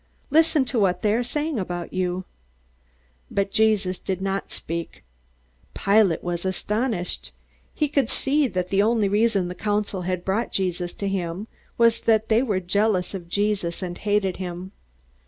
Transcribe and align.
Listen 0.31 0.65
to 0.65 0.79
what 0.79 1.03
they 1.03 1.13
are 1.13 1.21
saying 1.21 1.59
about 1.59 1.93
you!" 1.93 2.25
But 3.29 3.51
Jesus 3.51 3.99
did 3.99 4.19
not 4.19 4.51
speak. 4.51 5.03
Pilate 5.75 6.23
was 6.23 6.43
astonished. 6.43 7.31
He 7.75 7.87
could 7.87 8.09
see 8.09 8.47
that 8.47 8.69
the 8.69 8.81
only 8.81 9.07
reason 9.07 9.47
the 9.47 9.53
council 9.53 10.01
had 10.01 10.25
brought 10.25 10.51
Jesus 10.51 10.91
to 10.93 11.07
him 11.07 11.45
was 11.77 12.01
that 12.01 12.29
they 12.29 12.41
were 12.41 12.59
jealous 12.59 13.13
of 13.13 13.29
Jesus 13.29 13.83
and 13.83 13.95
hated 13.99 14.37
him. 14.37 14.71